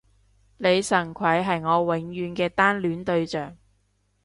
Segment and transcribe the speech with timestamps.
[0.57, 3.55] 李純揆係我永遠嘅單戀對象